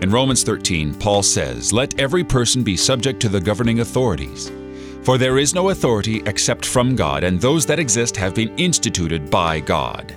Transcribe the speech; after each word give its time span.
In 0.00 0.12
Romans 0.12 0.44
13, 0.44 0.94
Paul 0.94 1.24
says, 1.24 1.72
Let 1.72 1.98
every 1.98 2.22
person 2.22 2.62
be 2.62 2.76
subject 2.76 3.20
to 3.20 3.28
the 3.28 3.40
governing 3.40 3.80
authorities. 3.80 4.52
For 5.02 5.18
there 5.18 5.38
is 5.38 5.54
no 5.54 5.70
authority 5.70 6.22
except 6.24 6.64
from 6.64 6.94
God, 6.94 7.24
and 7.24 7.40
those 7.40 7.66
that 7.66 7.80
exist 7.80 8.16
have 8.16 8.32
been 8.32 8.56
instituted 8.58 9.28
by 9.28 9.58
God. 9.58 10.14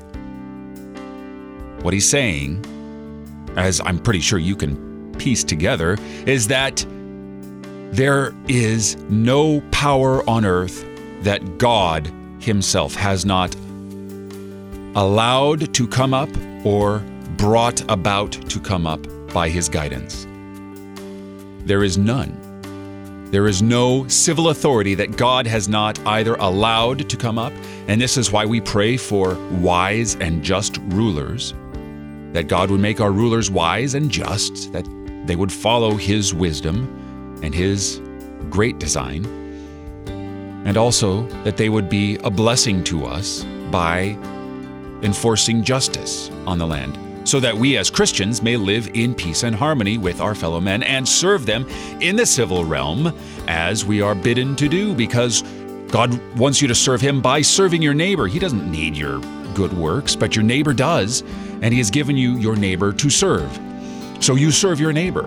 What 1.82 1.96
he's 1.96 2.08
saying, 2.08 2.64
as 3.56 3.82
I'm 3.82 3.98
pretty 3.98 4.20
sure 4.20 4.38
you 4.38 4.56
can 4.56 5.16
piece 5.18 5.44
together, 5.44 5.98
is 6.28 6.48
that 6.48 6.86
there 7.92 8.36
is 8.48 8.98
no 9.10 9.62
power 9.72 10.28
on 10.30 10.46
earth 10.46 10.86
that 11.24 11.58
God 11.58 12.06
Himself 12.40 12.94
has 12.94 13.26
not 13.26 13.56
allowed 14.96 15.74
to 15.74 15.88
come 15.88 16.14
up 16.14 16.30
or 16.64 17.00
brought 17.38 17.82
about 17.90 18.34
to 18.34 18.60
come 18.60 18.86
up 18.86 19.08
by 19.34 19.50
His 19.50 19.70
guidance. 19.70 20.28
There 21.66 21.84
is 21.84 21.98
none. 21.98 22.38
There 23.32 23.48
is 23.48 23.62
no 23.62 24.08
civil 24.08 24.50
authority 24.50 24.94
that 24.96 25.16
God 25.16 25.48
has 25.48 25.70
not 25.70 25.98
either 26.06 26.36
allowed 26.36 27.10
to 27.10 27.16
come 27.16 27.40
up, 27.40 27.54
and 27.88 28.02
this 28.02 28.18
is 28.18 28.32
why 28.32 28.46
we 28.46 28.60
pray 28.60 28.98
for 28.98 29.36
wise 29.52 30.16
and 30.16 30.44
just 30.44 30.78
rulers, 30.90 31.54
that 32.34 32.50
God 32.50 32.70
would 32.70 32.82
make 32.82 33.00
our 33.00 33.12
rulers 33.12 33.50
wise 33.50 33.94
and 33.94 34.12
just, 34.12 34.74
that 34.74 34.86
they 35.26 35.38
would 35.38 35.52
follow 35.52 35.96
His 35.96 36.34
wisdom 36.34 37.40
and 37.42 37.56
His 37.56 38.02
great 38.50 38.80
design, 38.80 39.26
and 40.66 40.76
also 40.76 41.26
that 41.44 41.56
they 41.56 41.70
would 41.70 41.88
be 41.88 42.18
a 42.18 42.30
blessing 42.30 42.84
to 42.86 43.06
us 43.06 43.46
by 43.72 44.18
enforcing 45.04 45.64
justice 45.64 46.30
on 46.46 46.58
the 46.58 46.68
land, 46.68 46.98
so 47.24 47.40
that 47.40 47.56
we 47.56 47.78
as 47.78 47.90
Christians 47.90 48.42
may 48.42 48.58
live 48.58 48.90
in 48.94 49.14
peace 49.14 49.44
and 49.44 49.56
harmony 49.56 49.98
with 49.98 50.22
our 50.22 50.36
fellow 50.36 50.60
men 50.60 50.84
and 50.84 51.08
serve 51.08 51.46
them 51.46 51.68
in 52.00 52.16
the 52.16 52.26
civil 52.26 52.66
realm 52.66 53.14
as 53.48 53.86
we 53.86 54.02
are 54.02 54.16
bidden 54.16 54.56
to 54.56 54.68
do, 54.68 54.94
because 54.96 55.44
God 55.90 56.20
wants 56.38 56.62
you 56.62 56.68
to 56.68 56.76
serve 56.76 57.02
Him 57.02 57.22
by 57.22 57.42
serving 57.42 57.82
your 57.82 57.94
neighbor. 57.94 58.28
He 58.28 58.40
doesn't 58.40 58.70
need 58.72 58.96
your 58.96 59.20
good 59.54 59.74
works, 59.74 60.16
but 60.16 60.36
your 60.36 60.44
neighbor 60.44 60.74
does, 60.74 61.22
and 61.62 61.74
He 61.74 61.78
has 61.78 61.92
given 61.92 62.18
you 62.18 62.38
your 62.38 62.56
neighbor 62.56 62.94
to 62.94 63.10
serve. 63.10 63.60
So 64.20 64.36
you 64.36 64.52
serve 64.52 64.80
your 64.80 64.94
neighbor. 64.94 65.24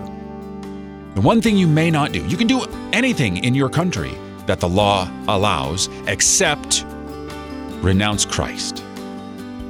The 1.15 1.21
one 1.21 1.41
thing 1.41 1.55
you 1.57 1.67
may 1.67 1.91
not 1.91 2.11
do, 2.11 2.25
you 2.27 2.35
can 2.35 2.47
do 2.47 2.65
anything 2.91 3.43
in 3.43 3.55
your 3.55 3.69
country 3.69 4.13
that 4.47 4.59
the 4.59 4.67
law 4.67 5.09
allows 5.27 5.89
except 6.07 6.85
renounce 7.81 8.25
Christ. 8.25 8.83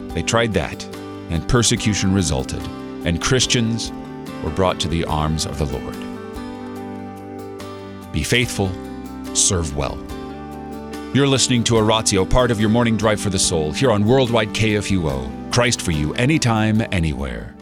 They 0.09 0.23
tried 0.23 0.53
that, 0.53 0.81
and 1.29 1.47
persecution 1.47 2.13
resulted, 2.13 2.61
and 3.05 3.21
Christians 3.21 3.91
were 4.43 4.51
brought 4.51 4.79
to 4.81 4.87
the 4.87 5.05
arms 5.05 5.45
of 5.45 5.57
the 5.57 5.65
Lord. 5.65 5.95
Be 8.11 8.23
faithful, 8.23 8.69
serve 9.33 9.75
well. 9.75 9.97
You're 11.13 11.27
listening 11.27 11.63
to 11.65 11.77
Oratio, 11.77 12.25
part 12.25 12.51
of 12.51 12.59
your 12.59 12.69
morning 12.69 12.97
drive 12.97 13.21
for 13.21 13.29
the 13.29 13.39
soul, 13.39 13.71
here 13.71 13.91
on 13.91 14.05
Worldwide 14.05 14.49
KFUO. 14.49 15.51
Christ 15.51 15.81
for 15.81 15.91
you, 15.91 16.13
anytime, 16.15 16.81
anywhere. 16.91 17.54